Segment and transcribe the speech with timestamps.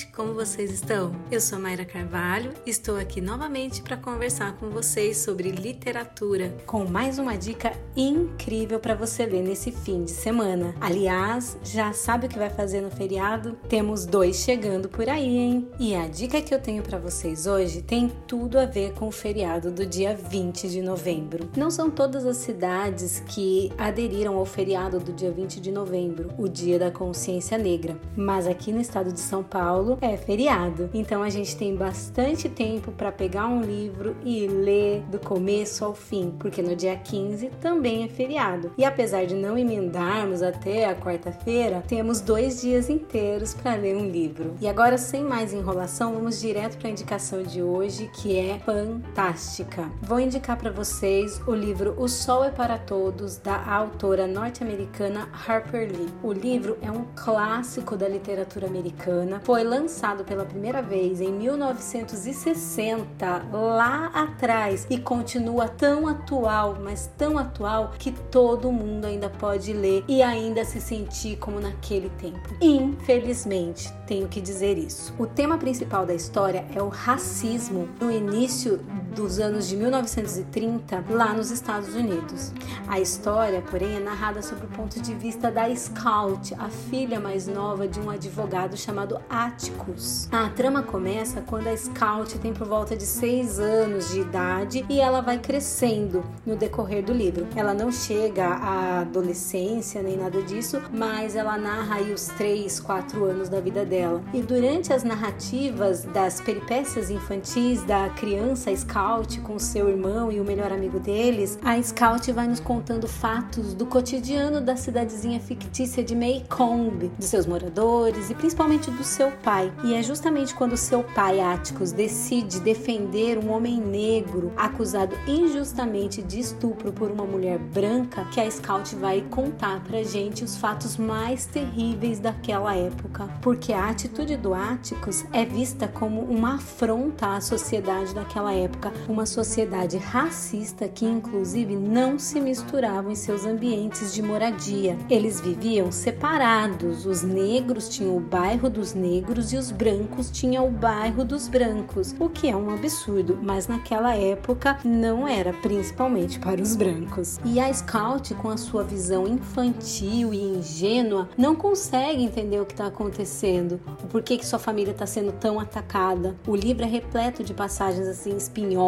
[0.00, 1.12] gente, como vocês estão?
[1.30, 7.18] Eu sou Mayra Carvalho, estou aqui novamente para conversar com vocês sobre literatura, com mais
[7.18, 10.74] uma dica incrível para você ler nesse fim de semana.
[10.80, 13.58] Aliás, já sabe o que vai fazer no feriado?
[13.68, 15.68] Temos dois chegando por aí, hein?
[15.78, 19.12] E a dica que eu tenho para vocês hoje tem tudo a ver com o
[19.12, 21.50] feriado do dia 20 de novembro.
[21.56, 26.48] Não são todas as cidades que aderiram ao feriado do dia 20 de novembro, o
[26.48, 30.90] Dia da Consciência Negra, mas aqui no estado de São Paulo é feriado.
[30.92, 35.94] Então a gente tem bastante tempo para pegar um livro e ler do começo ao
[35.94, 38.72] fim, porque no dia 15 também é feriado.
[38.76, 44.08] E apesar de não emendarmos até a quarta-feira, temos dois dias inteiros para ler um
[44.08, 44.54] livro.
[44.60, 49.90] E agora, sem mais enrolação, vamos direto para a indicação de hoje, que é fantástica.
[50.02, 55.90] Vou indicar para vocês o livro O Sol é para Todos, da autora norte-americana Harper
[55.90, 56.08] Lee.
[56.22, 59.40] O livro é um clássico da literatura americana.
[59.44, 59.79] Foi lançado
[60.26, 68.12] pela primeira vez em 1960, lá atrás, e continua tão atual, mas tão atual que
[68.12, 72.54] todo mundo ainda pode ler e ainda se sentir como naquele tempo.
[72.60, 75.14] Infelizmente, tenho que dizer isso.
[75.18, 78.80] O tema principal da história é o racismo no início
[79.14, 82.52] dos anos de 1930 lá nos Estados Unidos.
[82.86, 87.46] A história, porém, é narrada sob o ponto de vista da Scout, a filha mais
[87.46, 90.28] nova de um advogado chamado Atticus.
[90.30, 95.00] A trama começa quando a Scout tem por volta de 6 anos de idade e
[95.00, 97.46] ela vai crescendo no decorrer do livro.
[97.56, 103.24] Ela não chega à adolescência nem nada disso, mas ela narra aí os 3, 4
[103.24, 104.22] anos da vida dela.
[104.32, 108.99] E durante as narrativas das peripécias infantis da criança Scout
[109.42, 113.86] com seu irmão e o melhor amigo deles, a Scout vai nos contando fatos do
[113.86, 119.72] cotidiano da cidadezinha fictícia de Maycomb, de seus moradores e principalmente do seu pai.
[119.84, 126.38] E é justamente quando seu pai, Atticus, decide defender um homem negro acusado injustamente de
[126.38, 131.46] estupro por uma mulher branca que a Scout vai contar pra gente os fatos mais
[131.46, 138.14] terríveis daquela época, porque a atitude do Atticus é vista como uma afronta à sociedade
[138.14, 144.96] daquela época, uma sociedade racista que inclusive não se misturava em seus ambientes de moradia.
[145.08, 150.70] Eles viviam separados, os negros tinham o bairro dos negros e os brancos tinham o
[150.70, 156.62] bairro dos brancos, o que é um absurdo, mas naquela época não era, principalmente para
[156.62, 157.38] os brancos.
[157.44, 162.72] E a Scout, com a sua visão infantil e ingênua, não consegue entender o que
[162.72, 166.36] está acontecendo, o porquê que sua família está sendo tão atacada.
[166.46, 168.79] O livro é repleto de passagens assim espinhosas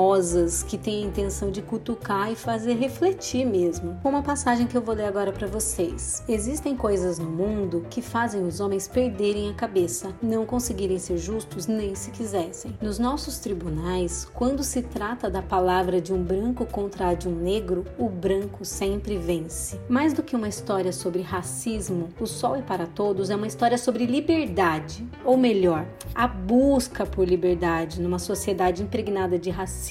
[0.68, 4.00] que tem a intenção de cutucar e fazer refletir mesmo.
[4.02, 6.22] Uma passagem que eu vou ler agora para vocês.
[6.26, 11.66] Existem coisas no mundo que fazem os homens perderem a cabeça, não conseguirem ser justos
[11.66, 12.74] nem se quisessem.
[12.80, 17.34] Nos nossos tribunais, quando se trata da palavra de um branco contra a de um
[17.34, 19.78] negro, o branco sempre vence.
[19.90, 23.76] Mais do que uma história sobre racismo, O Sol é para Todos é uma história
[23.76, 29.81] sobre liberdade, ou melhor, a busca por liberdade numa sociedade impregnada de racismo,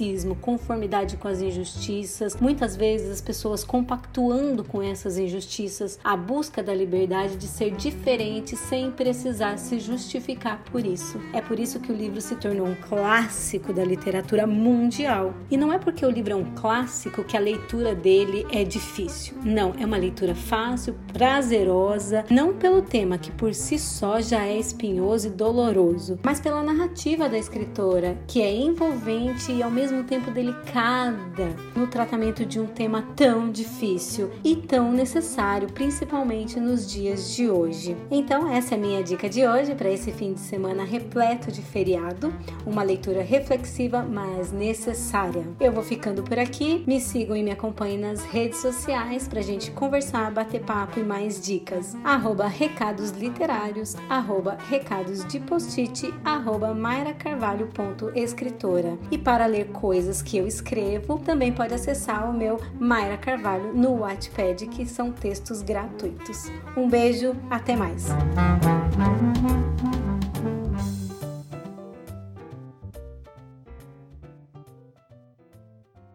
[0.41, 6.73] conformidade com as injustiças, muitas vezes as pessoas compactuando com essas injustiças, a busca da
[6.73, 11.19] liberdade de ser diferente sem precisar se justificar por isso.
[11.33, 15.33] É por isso que o livro se tornou um clássico da literatura mundial.
[15.49, 19.35] E não é porque o livro é um clássico que a leitura dele é difícil.
[19.43, 24.57] Não, é uma leitura fácil, prazerosa, não pelo tema que por si só já é
[24.57, 29.80] espinhoso e doloroso, mas pela narrativa da escritora, que é envolvente e ao mesmo
[30.11, 37.33] tempo delicada no tratamento de um tema tão difícil e tão necessário, principalmente nos dias
[37.33, 37.95] de hoje.
[38.11, 41.61] Então, essa é a minha dica de hoje para esse fim de semana repleto de
[41.61, 42.33] feriado,
[42.65, 45.47] uma leitura reflexiva, mas necessária.
[45.61, 49.43] Eu vou ficando por aqui, me sigam e me acompanhem nas redes sociais para a
[49.43, 51.95] gente conversar, bater papo e mais dicas.
[52.03, 58.97] Arroba recados literários, arroba recados de post-it, arroba mairacarvalho.escritora.
[59.09, 64.01] E para ler coisas que eu escrevo, também pode acessar o meu Mayra Carvalho no
[64.01, 66.51] Wattpad, que são textos gratuitos.
[66.77, 68.07] Um beijo, até mais!